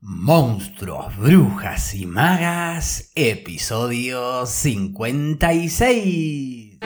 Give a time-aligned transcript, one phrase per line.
[0.00, 6.78] Monstruos, Brujas y Magas, episodio 56.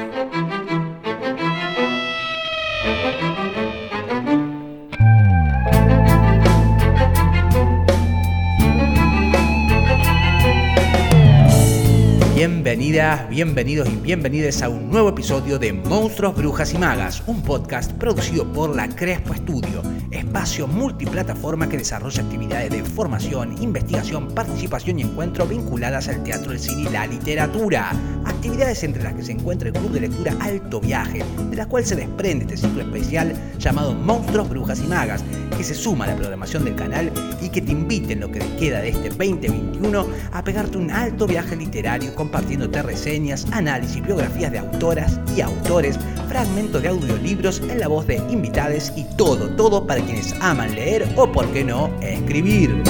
[12.34, 17.92] Bienvenidas, bienvenidos y bienvenidas a un nuevo episodio de Monstruos, Brujas y Magas, un podcast
[17.92, 19.82] producido por la Crespo Studio,
[20.22, 26.60] espacio multiplataforma que desarrolla actividades de formación, investigación, participación y encuentro vinculadas al teatro, el
[26.60, 27.90] cine y la literatura.
[28.24, 31.84] Actividades entre las que se encuentra el Club de Lectura Alto Viaje, de la cual
[31.84, 35.24] se desprende este ciclo especial llamado Monstruos, Brujas y Magas,
[35.56, 38.38] que se suma a la programación del canal y que te invite en lo que
[38.58, 44.58] queda de este 2021 a pegarte un alto viaje literario compartiéndote reseñas, análisis, biografías de
[44.58, 45.98] autoras y autores,
[46.28, 50.00] fragmentos de audiolibros en la voz de invitades y todo, todo para
[50.40, 52.82] aman leer o, por qué no, escribir.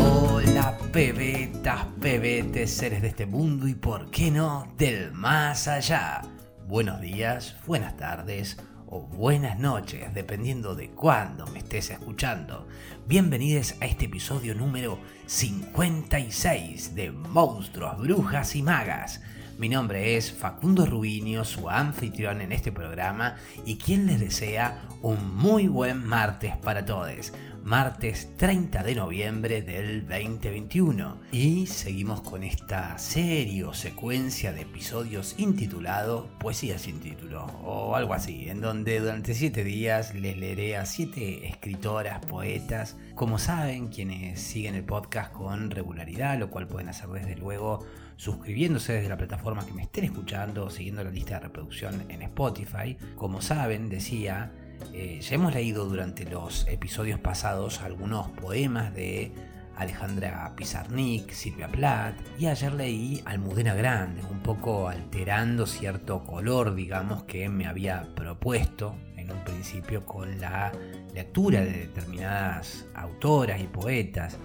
[0.00, 6.22] Hola, pebetas, pebetes, seres de este mundo y, por qué no, del más allá.
[6.66, 8.56] Buenos días, buenas tardes
[8.86, 12.66] o buenas noches, dependiendo de cuándo me estés escuchando.
[13.06, 19.20] Bienvenidos a este episodio número 56 de Monstruos, Brujas y Magas.
[19.58, 25.34] Mi nombre es Facundo Rubinio, su anfitrión en este programa y quien les desea un
[25.34, 27.32] muy buen martes para todos
[27.66, 31.18] martes 30 de noviembre del 2021.
[31.32, 38.14] Y seguimos con esta serie o secuencia de episodios intitulado Poesía sin título o algo
[38.14, 42.96] así, en donde durante 7 días les leeré a 7 escritoras, poetas.
[43.16, 48.92] Como saben, quienes siguen el podcast con regularidad, lo cual pueden hacer desde luego suscribiéndose
[48.92, 52.96] desde la plataforma que me estén escuchando o siguiendo la lista de reproducción en Spotify.
[53.16, 54.52] Como saben, decía,
[54.92, 59.32] eh, ya hemos leído durante los episodios pasados algunos poemas de
[59.76, 67.24] Alejandra Pizarnik, Silvia Plath, y ayer leí Almudena Grande, un poco alterando cierto color, digamos,
[67.24, 70.72] que me había propuesto en un principio con la
[71.14, 74.38] lectura de determinadas autoras y poetas.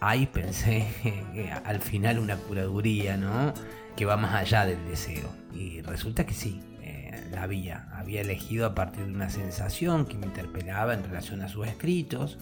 [0.00, 3.52] Ahí pensé que al final una curaduría, ¿no?
[3.96, 5.28] Que va más allá del deseo.
[5.52, 6.60] Y resulta que sí,
[7.30, 7.88] la había.
[7.92, 12.38] Había elegido a partir de una sensación que me interpelaba en relación a sus escritos,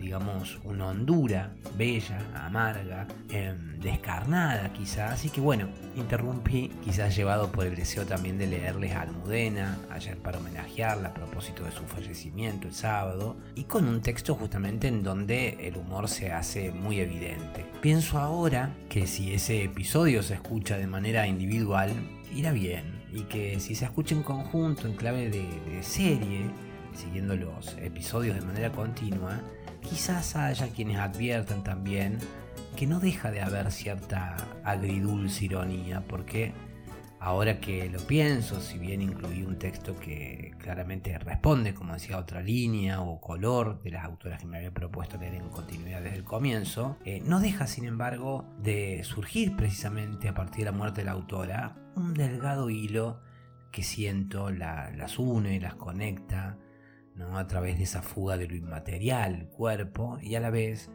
[0.00, 5.12] digamos, una hondura bella, amarga, em, descarnada quizás.
[5.12, 10.16] Así que bueno, interrumpí, quizás llevado por el deseo también de leerles a Almudena, ayer
[10.16, 15.02] para homenajearla a propósito de su fallecimiento el sábado, y con un texto justamente en
[15.02, 17.66] donde el humor se hace muy evidente.
[17.80, 21.92] Pienso ahora que si ese episodio se escucha de manera individual,
[22.34, 26.50] irá bien y que si se escucha en conjunto, en clave de, serie,
[26.94, 29.40] siguiendo los episodios de manera continua,
[29.80, 32.18] quizás haya quienes adviertan también
[32.76, 36.52] que no deja de haber cierta agridulce ironía, porque
[37.20, 42.20] Ahora que lo pienso, si bien incluí un texto que claramente responde, como decía, a
[42.20, 46.16] otra línea o color de las autoras que me había propuesto leer en continuidad desde
[46.16, 51.00] el comienzo, eh, no deja, sin embargo, de surgir precisamente a partir de la muerte
[51.00, 53.20] de la autora un delgado hilo
[53.72, 56.56] que siento las une, las conecta,
[57.16, 57.36] ¿no?
[57.36, 60.88] a través de esa fuga de lo inmaterial, cuerpo, y a la vez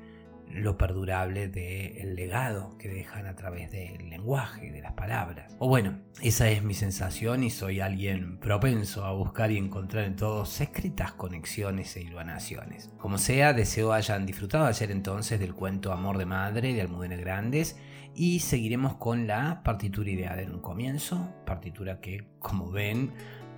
[0.54, 5.56] lo perdurable del legado que dejan a través del lenguaje, de las palabras.
[5.60, 10.16] O bueno, esa es mi sensación y soy alguien propenso a buscar y encontrar en
[10.16, 12.92] todos secretas conexiones e iluminaciones.
[12.98, 17.78] Como sea, deseo hayan disfrutado ayer entonces del cuento Amor de Madre de Almudena Grandes
[18.16, 23.12] y seguiremos con la partitura ideal en un comienzo, partitura que, como ven,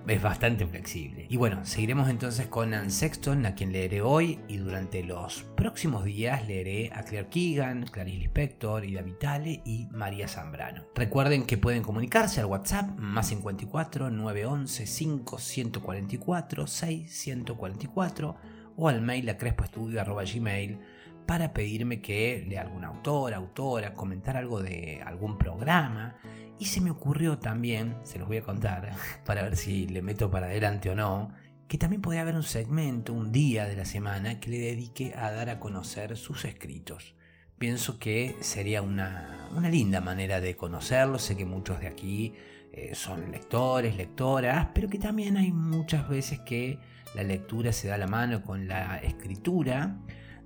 [0.07, 1.25] es bastante flexible.
[1.29, 6.03] Y bueno, seguiremos entonces con Anne Sexton, a quien leeré hoy, y durante los próximos
[6.03, 10.83] días leeré a Claire Keegan, Clarice Lispector, Ida Vitale y María Zambrano.
[10.95, 18.35] Recuerden que pueden comunicarse al WhatsApp más 54 911 5 144 6 144
[18.77, 20.79] o al mail a crespoestudio.gmail
[21.25, 26.15] para pedirme que lea algún autor, autora, comentar algo de algún programa
[26.59, 28.91] y se me ocurrió también, se los voy a contar,
[29.25, 31.31] para ver si le meto para adelante o no,
[31.67, 35.31] que también podría haber un segmento, un día de la semana que le dedique a
[35.31, 37.15] dar a conocer sus escritos.
[37.57, 41.23] Pienso que sería una, linda manera de conocerlos.
[41.23, 42.33] Sé que muchos de aquí
[42.73, 46.79] eh, son lectores, lectoras, pero que también hay muchas veces que
[47.15, 49.97] la lectura se da la mano con la escritura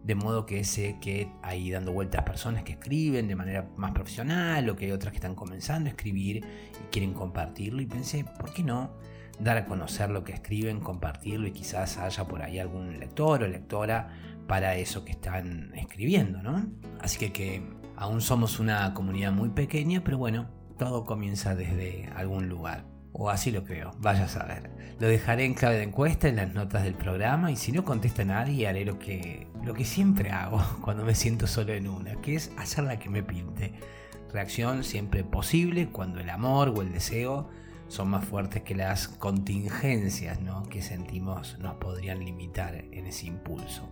[0.03, 4.69] de modo que sé que hay dando vueltas personas que escriben de manera más profesional
[4.69, 8.53] o que hay otras que están comenzando a escribir y quieren compartirlo y pensé, ¿por
[8.53, 8.91] qué no?
[9.39, 13.47] dar a conocer lo que escriben, compartirlo y quizás haya por ahí algún lector o
[13.47, 14.09] lectora
[14.47, 16.67] para eso que están escribiendo, ¿no?
[16.99, 17.63] Así que, que
[17.95, 22.88] aún somos una comunidad muy pequeña, pero bueno, todo comienza desde algún lugar.
[23.11, 24.69] O así lo creo, vaya a saber.
[24.99, 28.23] Lo dejaré en clave de encuesta en las notas del programa y si no contesta
[28.23, 32.35] nadie haré lo que, lo que siempre hago cuando me siento solo en una, que
[32.35, 33.73] es hacer la que me pinte.
[34.31, 37.49] Reacción siempre posible cuando el amor o el deseo
[37.87, 40.63] son más fuertes que las contingencias ¿no?
[40.63, 43.89] que sentimos nos podrían limitar en ese impulso.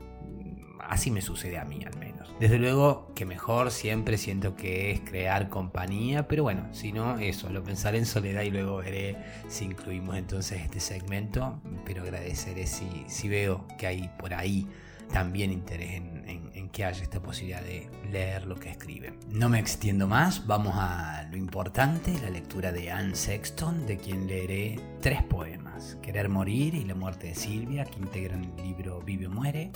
[0.80, 2.07] Así me sucede a mí al menos.
[2.40, 7.50] Desde luego que mejor siempre siento que es crear compañía, pero bueno, si no, eso,
[7.50, 13.28] lo pensaré en soledad y luego veré si incluimos entonces este segmento, pero agradeceré si,
[13.28, 14.68] veo que hay por ahí
[15.12, 19.18] también interés en, que haya esta posibilidad de leer lo que escriben.
[19.32, 24.28] No me extiendo más, vamos a lo importante, la lectura de Anne Sexton, de quien
[24.28, 29.28] leeré tres poemas, Querer morir y La muerte de Silvia, que integran el libro Vive
[29.28, 29.72] o muere,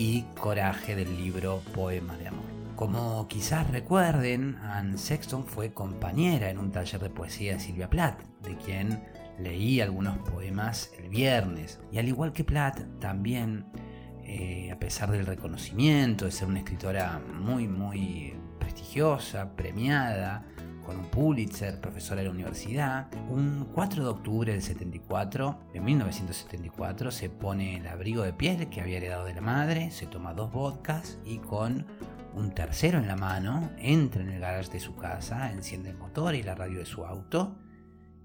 [0.00, 2.46] y Coraje del libro Poema de amor.
[2.74, 8.18] Como quizás recuerden, Anne Sexton fue compañera en un taller de poesía de Silvia Plath,
[8.42, 9.04] de quien
[9.38, 11.80] leí algunos poemas el viernes.
[11.92, 13.66] Y al igual que Plath, también
[14.24, 20.46] eh, a pesar del reconocimiento, de ser una escritora muy, muy prestigiosa, premiada,
[20.84, 27.10] con un Pulitzer, profesora de la universidad, un 4 de octubre del 74, de 1974,
[27.10, 30.52] se pone el abrigo de piel que había heredado de la madre, se toma dos
[30.52, 31.86] vodkas y con
[32.34, 36.34] un tercero en la mano entra en el garage de su casa, enciende el motor
[36.34, 37.56] y la radio de su auto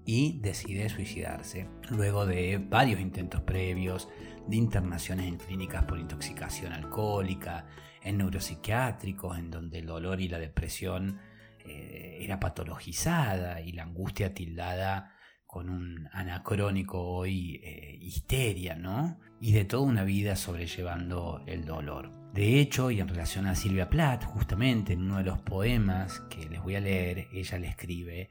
[0.04, 1.68] y decide suicidarse.
[1.90, 4.08] Luego de varios intentos previos,
[4.46, 7.66] de internaciones en clínicas por intoxicación alcohólica,
[8.02, 11.18] en neuropsiquiátricos, en donde el dolor y la depresión
[11.66, 15.12] eh, era patologizada y la angustia tildada
[15.46, 19.18] con un anacrónico hoy eh, histeria, ¿no?
[19.40, 22.12] Y de toda una vida sobrellevando el dolor.
[22.32, 26.48] De hecho, y en relación a Silvia Plath, justamente en uno de los poemas que
[26.48, 28.30] les voy a leer, ella le escribe,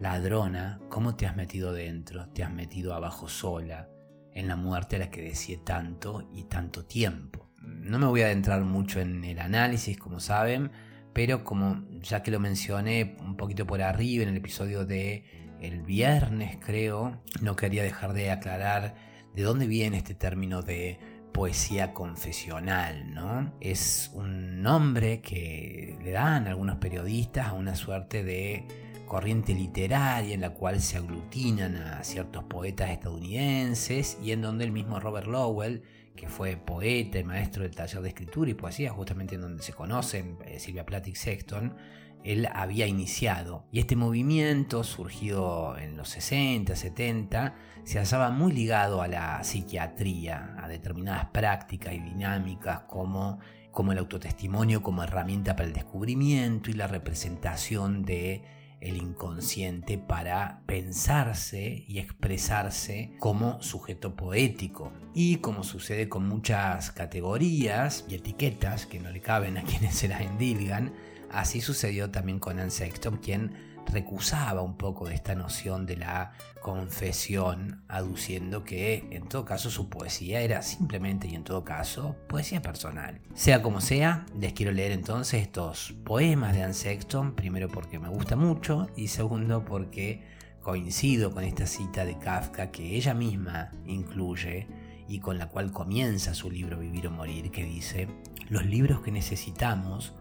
[0.00, 2.28] Ladrona, ¿cómo te has metido dentro?
[2.30, 3.88] Te has metido abajo sola,
[4.32, 7.50] en la muerte a la que decía tanto y tanto tiempo.
[7.58, 10.70] No me voy a adentrar mucho en el análisis, como saben,
[11.16, 15.24] pero como ya que lo mencioné un poquito por arriba en el episodio de
[15.62, 18.94] el viernes, creo, no quería dejar de aclarar
[19.34, 20.98] de dónde viene este término de
[21.32, 23.50] poesía confesional, ¿no?
[23.62, 28.66] Es un nombre que le dan algunos periodistas a una suerte de
[29.06, 34.70] corriente literaria en la cual se aglutinan a ciertos poetas estadounidenses y en donde el
[34.70, 35.82] mismo Robert Lowell,
[36.16, 39.72] que fue poeta y maestro del taller de escritura y poesía, justamente en donde se
[39.72, 41.76] conocen eh, Silvia Plath y Sexton,
[42.24, 43.66] él había iniciado.
[43.70, 47.54] Y este movimiento, surgido en los 60, 70,
[47.84, 53.38] se hallaba muy ligado a la psiquiatría, a determinadas prácticas y dinámicas como,
[53.70, 58.42] como el autotestimonio como herramienta para el descubrimiento y la representación de
[58.80, 64.92] el inconsciente para pensarse y expresarse como sujeto poético.
[65.14, 70.08] Y como sucede con muchas categorías y etiquetas que no le caben a quienes se
[70.08, 70.92] las endilgan,
[71.30, 76.32] así sucedió también con Anne Sexton, quien recusaba un poco de esta noción de la
[76.60, 82.62] confesión, aduciendo que en todo caso su poesía era simplemente y en todo caso poesía
[82.62, 83.20] personal.
[83.34, 88.08] Sea como sea, les quiero leer entonces estos poemas de Anne Sexton, primero porque me
[88.08, 90.24] gusta mucho y segundo porque
[90.60, 94.66] coincido con esta cita de Kafka que ella misma incluye
[95.08, 98.08] y con la cual comienza su libro Vivir o Morir, que dice,
[98.48, 100.12] los libros que necesitamos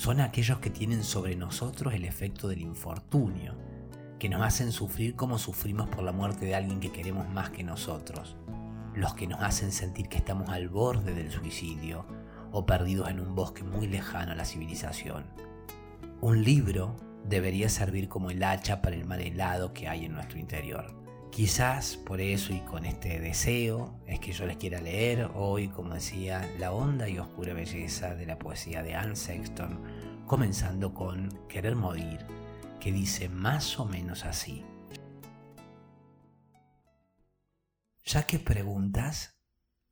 [0.00, 3.54] son aquellos que tienen sobre nosotros el efecto del infortunio,
[4.18, 7.62] que nos hacen sufrir como sufrimos por la muerte de alguien que queremos más que
[7.62, 8.34] nosotros,
[8.94, 12.06] los que nos hacen sentir que estamos al borde del suicidio
[12.50, 15.26] o perdidos en un bosque muy lejano a la civilización.
[16.22, 16.96] Un libro
[17.28, 20.99] debería servir como el hacha para el mar helado que hay en nuestro interior.
[21.30, 25.94] Quizás por eso y con este deseo es que yo les quiera leer hoy, como
[25.94, 29.80] decía, la honda y oscura belleza de la poesía de Anne Sexton,
[30.26, 32.26] comenzando con Querer morir,
[32.80, 34.64] que dice más o menos así.
[38.04, 39.40] Ya que preguntas,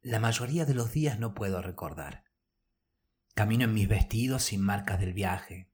[0.02, 2.24] la mayoría de los días no puedo recordar.
[3.34, 5.70] Camino en mis vestidos sin marcas del viaje.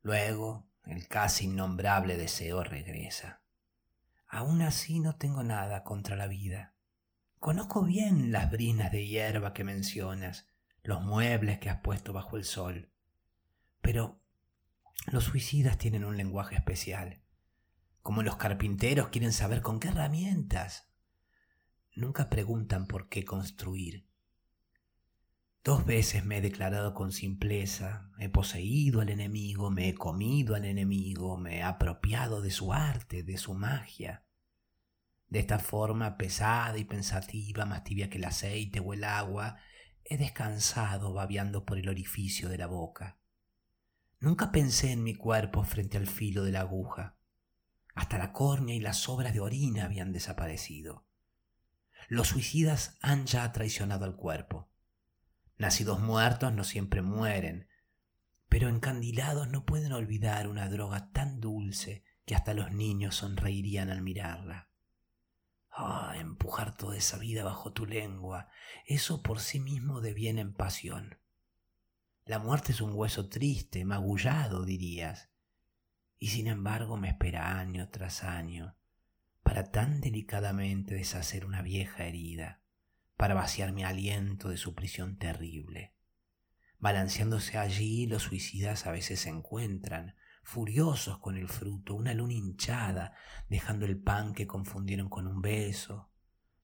[0.00, 3.42] Luego, el casi innombrable deseo regresa.
[4.28, 6.74] Aún así no tengo nada contra la vida.
[7.38, 10.46] Conozco bien las brinas de hierba que mencionas,
[10.82, 12.92] los muebles que has puesto bajo el sol.
[13.80, 14.20] Pero
[15.06, 17.22] los suicidas tienen un lenguaje especial.
[18.02, 20.88] como los carpinteros quieren saber con qué herramientas.
[21.94, 24.07] Nunca preguntan por qué construir.
[25.64, 30.64] Dos veces me he declarado con simpleza, he poseído al enemigo, me he comido al
[30.64, 34.24] enemigo, me he apropiado de su arte, de su magia.
[35.28, 39.58] De esta forma pesada y pensativa, más tibia que el aceite o el agua,
[40.04, 43.18] he descansado babeando por el orificio de la boca.
[44.20, 47.18] Nunca pensé en mi cuerpo frente al filo de la aguja.
[47.94, 51.04] Hasta la córnea y las sobras de orina habían desaparecido.
[52.08, 54.70] Los suicidas han ya traicionado al cuerpo.
[55.58, 57.68] Nacidos muertos no siempre mueren,
[58.48, 64.02] pero encandilados no pueden olvidar una droga tan dulce que hasta los niños sonreirían al
[64.02, 64.70] mirarla.
[65.70, 68.48] Ah, empujar toda esa vida bajo tu lengua,
[68.86, 71.18] eso por sí mismo deviene en pasión.
[72.24, 75.30] La muerte es un hueso triste, magullado, dirías,
[76.18, 78.76] y sin embargo me espera año tras año
[79.48, 82.60] para tan delicadamente deshacer una vieja herida,
[83.18, 85.92] para vaciar mi aliento de su prisión terrible.
[86.78, 93.16] Balanceándose allí, los suicidas a veces se encuentran, furiosos con el fruto, una luna hinchada,
[93.48, 96.12] dejando el pan que confundieron con un beso,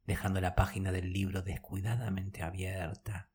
[0.05, 3.31] dejando la página del libro descuidadamente abierta,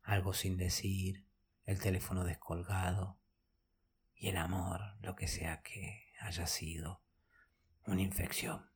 [0.00, 1.26] algo sin decir,
[1.64, 3.18] el teléfono descolgado,
[4.14, 7.02] y el amor, lo que sea que haya sido,
[7.84, 8.67] una infección.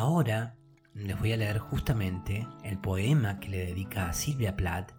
[0.00, 0.56] Ahora
[0.94, 4.92] les voy a leer justamente el poema que le dedica a Silvia Plath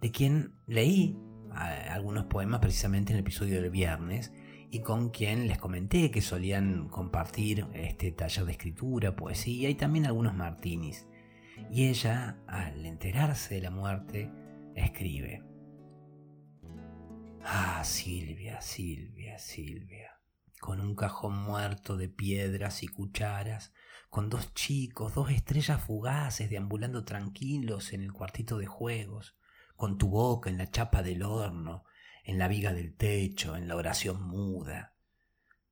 [0.00, 1.18] de quien leí
[1.52, 4.32] algunos poemas precisamente en el episodio del viernes
[4.70, 10.06] y con quien les comenté que solían compartir este taller de escritura, poesía y también
[10.06, 11.06] algunos martinis.
[11.70, 14.32] Y ella, al enterarse de la muerte,
[14.74, 15.44] escribe.
[17.44, 20.18] Ah, Silvia, Silvia, Silvia,
[20.58, 23.74] con un cajón muerto de piedras y cucharas,
[24.08, 29.36] con dos chicos, dos estrellas fugaces deambulando tranquilos en el cuartito de juegos,
[29.76, 31.84] con tu boca en la chapa del horno,
[32.24, 34.94] en la viga del techo, en la oración muda.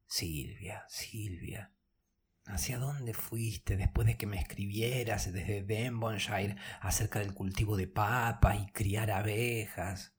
[0.06, 1.72] Silvia, Silvia,
[2.44, 8.60] ¿hacia dónde fuiste después de que me escribieras desde Denbonshire acerca del cultivo de papas
[8.62, 10.14] y criar abejas?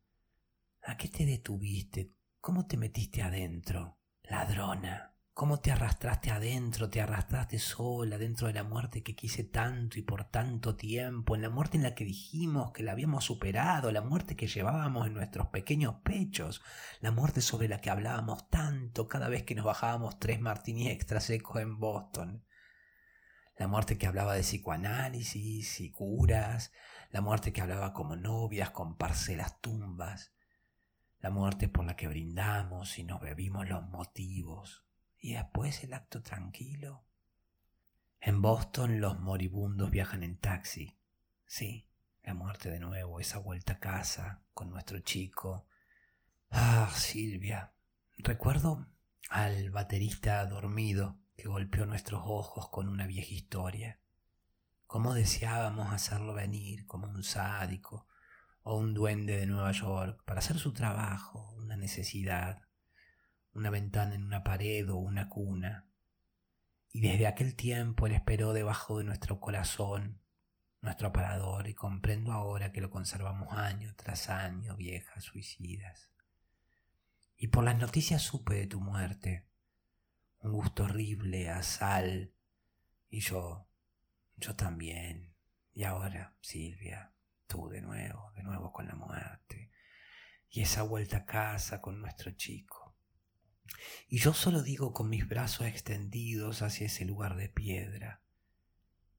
[0.84, 2.14] ¿A qué te detuviste?
[2.42, 4.00] ¿Cómo te metiste adentro?
[4.24, 5.17] Ladrona.
[5.38, 6.90] ¿Cómo te arrastraste adentro?
[6.90, 11.44] Te arrastraste sola dentro de la muerte que quise tanto y por tanto tiempo, en
[11.44, 15.14] la muerte en la que dijimos que la habíamos superado, la muerte que llevábamos en
[15.14, 16.64] nuestros pequeños pechos,
[17.02, 21.20] la muerte sobre la que hablábamos tanto cada vez que nos bajábamos tres martini extra
[21.20, 22.44] secos en Boston.
[23.58, 26.72] La muerte que hablaba de psicoanálisis y curas,
[27.12, 30.34] la muerte que hablaba como novias con parcelas tumbas,
[31.20, 34.88] la muerte por la que brindamos y nos bebimos los motivos
[35.20, 37.06] y después el acto tranquilo.
[38.20, 40.98] En Boston los moribundos viajan en taxi.
[41.46, 41.88] Sí,
[42.24, 45.68] la muerte de nuevo, esa vuelta a casa con nuestro chico.
[46.50, 47.74] Ah, Silvia.
[48.18, 48.88] Recuerdo
[49.30, 54.00] al baterista dormido que golpeó nuestros ojos con una vieja historia.
[54.88, 58.08] Cómo deseábamos hacerlo venir como un sádico
[58.64, 62.67] o un duende de Nueva York para hacer su trabajo, una necesidad
[63.58, 65.88] una ventana en una pared o una cuna.
[66.92, 70.22] Y desde aquel tiempo él esperó debajo de nuestro corazón,
[70.82, 76.12] nuestro aparador, y comprendo ahora que lo conservamos año tras año, viejas suicidas.
[77.36, 79.48] Y por las noticias supe de tu muerte,
[80.40, 82.34] un gusto horrible a sal,
[83.10, 83.68] y yo,
[84.36, 85.34] yo también.
[85.74, 87.12] Y ahora, Silvia,
[87.48, 89.72] tú de nuevo, de nuevo con la muerte,
[90.50, 92.87] y esa vuelta a casa con nuestro chico.
[94.08, 98.22] Y yo solo digo con mis brazos extendidos hacia ese lugar de piedra,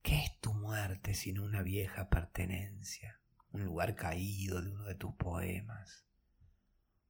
[0.02, 5.14] ¿qué es tu muerte sino una vieja pertenencia, un lugar caído de uno de tus
[5.14, 6.06] poemas?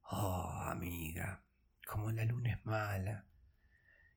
[0.01, 1.43] Oh, amiga,
[1.87, 3.27] como la luna es mala,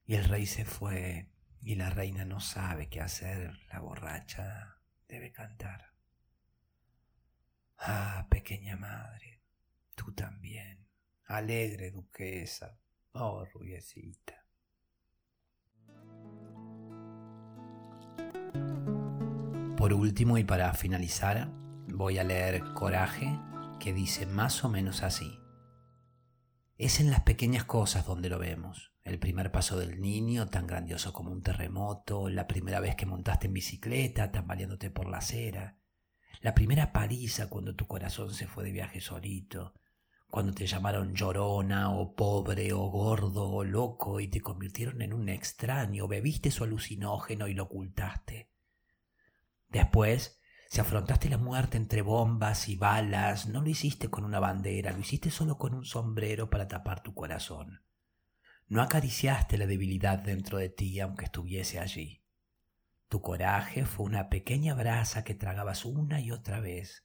[0.04, 5.32] y el rey se fue, y la reina no sabe qué hacer, la borracha debe
[5.32, 5.92] cantar.
[7.78, 9.42] Ah, pequeña madre,
[9.94, 10.86] tú también,
[11.26, 12.78] alegre duquesa,
[13.14, 14.46] Oh, rubiecita.
[19.76, 21.50] Por último y para finalizar,
[21.88, 23.38] voy a leer Coraje,
[23.80, 25.38] que dice más o menos así.
[26.78, 28.92] Es en las pequeñas cosas donde lo vemos.
[29.02, 33.48] El primer paso del niño, tan grandioso como un terremoto, la primera vez que montaste
[33.48, 35.78] en bicicleta, tambaleándote por la acera,
[36.40, 39.74] la primera paliza cuando tu corazón se fue de viaje solito,
[40.32, 45.28] cuando te llamaron llorona o pobre o gordo o loco y te convirtieron en un
[45.28, 48.50] extraño, bebiste su alucinógeno y lo ocultaste.
[49.68, 54.92] Después, si afrontaste la muerte entre bombas y balas, no lo hiciste con una bandera,
[54.92, 57.82] lo hiciste solo con un sombrero para tapar tu corazón.
[58.68, 62.24] No acariciaste la debilidad dentro de ti aunque estuviese allí.
[63.08, 67.04] Tu coraje fue una pequeña brasa que tragabas una y otra vez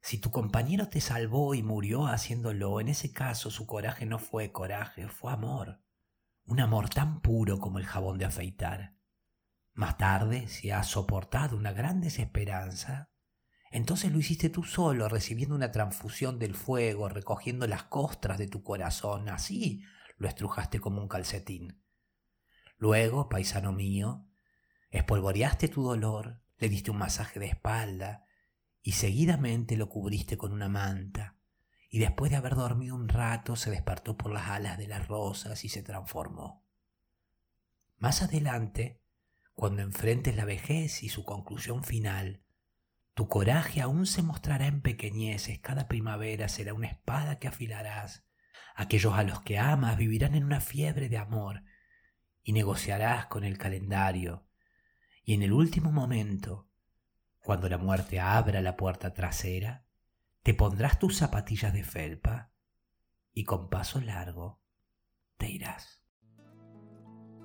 [0.00, 4.52] si tu compañero te salvó y murió haciéndolo, en ese caso su coraje no fue
[4.52, 5.82] coraje, fue amor.
[6.44, 8.96] Un amor tan puro como el jabón de afeitar.
[9.74, 13.10] Más tarde, si has soportado una gran desesperanza,
[13.70, 18.62] entonces lo hiciste tú solo, recibiendo una transfusión del fuego, recogiendo las costras de tu
[18.62, 19.84] corazón, así
[20.16, 21.84] lo estrujaste como un calcetín.
[22.78, 24.26] Luego, paisano mío,
[24.90, 28.24] espolvoreaste tu dolor, le diste un masaje de espalda,
[28.82, 31.36] y seguidamente lo cubriste con una manta,
[31.90, 35.64] y después de haber dormido un rato se despertó por las alas de las rosas
[35.64, 36.64] y se transformó.
[37.96, 39.02] Más adelante,
[39.54, 42.44] cuando enfrentes la vejez y su conclusión final,
[43.14, 48.24] tu coraje aún se mostrará en pequeñeces, cada primavera será una espada que afilarás.
[48.76, 51.64] Aquellos a los que amas vivirán en una fiebre de amor,
[52.44, 54.46] y negociarás con el calendario,
[55.24, 56.67] y en el último momento
[57.48, 59.86] cuando la muerte abra la puerta trasera,
[60.42, 62.52] te pondrás tus zapatillas de felpa
[63.32, 64.60] y con paso largo
[65.38, 66.02] te irás.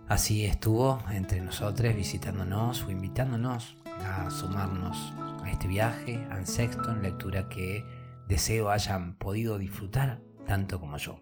[0.09, 7.47] Así estuvo entre nosotros visitándonos o invitándonos a sumarnos a este viaje, a Sexton, lectura
[7.47, 7.85] que
[8.27, 11.21] deseo hayan podido disfrutar tanto como yo.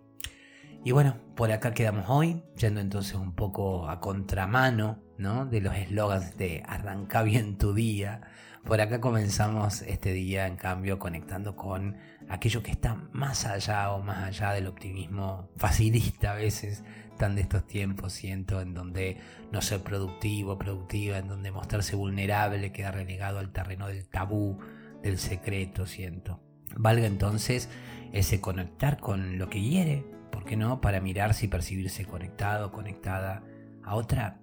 [0.84, 5.46] Y bueno, por acá quedamos hoy, yendo entonces un poco a contramano ¿no?
[5.46, 8.22] de los eslogans de arranca bien tu día,
[8.66, 11.98] por acá comenzamos este día, en cambio, conectando con
[12.30, 16.84] aquello que está más allá o más allá del optimismo facilista a veces,
[17.18, 19.18] tan de estos tiempos, siento, en donde
[19.52, 24.60] no ser productivo, productiva, en donde mostrarse vulnerable queda relegado al terreno del tabú,
[25.02, 26.40] del secreto, siento.
[26.76, 27.70] Valga entonces
[28.14, 30.82] ese conectar con lo que quiere, ¿por qué no?
[30.82, 33.44] Para mirarse y percibirse conectado, conectada
[33.84, 34.42] a otra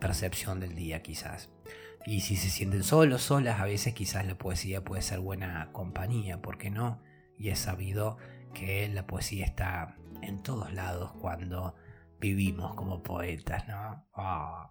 [0.00, 1.50] percepción del día quizás.
[2.04, 6.42] Y si se sienten solos, solas, a veces quizás la poesía puede ser buena compañía,
[6.42, 7.00] ¿por qué no?
[7.38, 8.18] Y es sabido
[8.54, 11.74] que la poesía está en todos lados cuando
[12.22, 14.06] vivimos como poetas, ¿no?
[14.14, 14.70] Ah.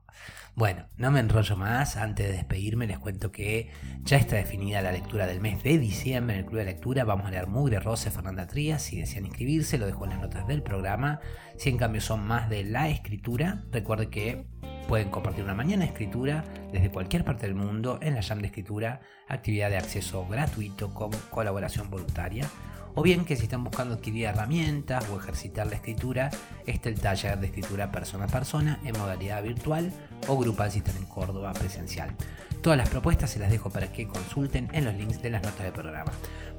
[0.56, 1.98] Bueno, no me enrollo más.
[1.98, 3.72] Antes de despedirme, les cuento que
[4.04, 7.04] ya está definida la lectura del mes de diciembre en el Club de Lectura.
[7.04, 8.82] Vamos a leer Mugre, Rose, Fernanda Trías.
[8.82, 11.20] Si desean inscribirse, lo dejo en las notas del programa.
[11.58, 14.48] Si en cambio son más de la escritura, recuerde que
[14.92, 18.48] Pueden compartir una mañana de escritura desde cualquier parte del mundo en la Jam de
[18.48, 22.46] Escritura, actividad de acceso gratuito con colaboración voluntaria.
[22.94, 26.30] O bien que si están buscando adquirir herramientas o ejercitar la escritura,
[26.66, 29.92] está el taller de escritura persona a persona en modalidad virtual
[30.28, 32.14] o grupal si están en Córdoba presencial.
[32.62, 35.64] Todas las propuestas se las dejo para que consulten en los links de las notas
[35.64, 36.12] del programa.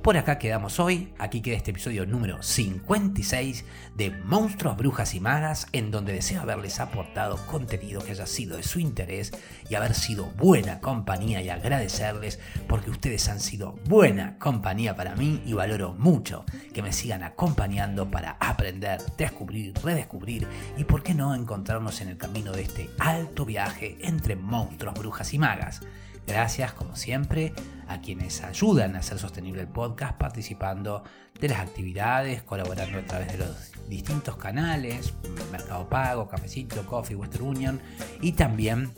[0.03, 5.69] Por acá quedamos hoy, aquí queda este episodio número 56 de Monstruos, Brujas y Magas,
[5.71, 9.31] en donde deseo haberles aportado contenido que haya sido de su interés
[9.71, 15.41] y haber sido buena compañía y agradecerles porque ustedes han sido buena compañía para mí
[15.47, 21.33] y valoro mucho que me sigan acompañando para aprender, descubrir, redescubrir y por qué no
[21.33, 25.81] encontrarnos en el camino de este alto viaje entre monstruos, brujas y magas.
[26.27, 27.53] Gracias, como siempre,
[27.89, 31.05] a quienes ayudan a hacer sostenible el podcast participando
[31.41, 35.15] de las actividades, colaborando a través de los distintos canales,
[35.51, 37.81] Mercado Pago, Cafecito, Coffee, Western Union,
[38.21, 38.93] y también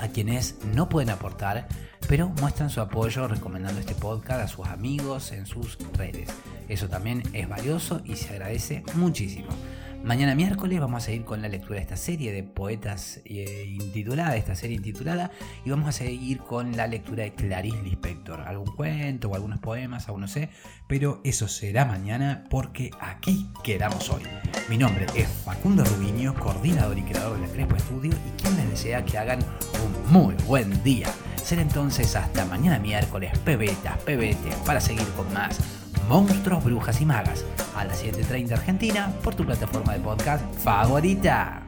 [0.00, 1.66] a quienes no pueden aportar,
[2.08, 6.28] pero muestran su apoyo recomendando este podcast a sus amigos en sus redes.
[6.68, 9.48] Eso también es valioso y se agradece muchísimo.
[10.04, 14.36] Mañana miércoles vamos a seguir con la lectura de esta serie de poetas eh, intitulada,
[14.36, 15.30] esta serie intitulada,
[15.64, 18.40] y vamos a seguir con la lectura de Clarice Lispector.
[18.40, 20.50] Algún cuento o algunos poemas, aún no sé,
[20.86, 24.22] pero eso será mañana porque aquí quedamos hoy.
[24.68, 28.70] Mi nombre es Facundo Rubinio, coordinador y creador de la Crespo Estudio, y quien les
[28.70, 31.08] desea que hagan un muy buen día.
[31.42, 35.77] Será entonces hasta mañana miércoles, pebetas, pebetes, para seguir con más
[36.08, 37.44] Monstruos, Brujas y Magas
[37.76, 41.62] a las 7.30 Argentina por tu plataforma de podcast favorita.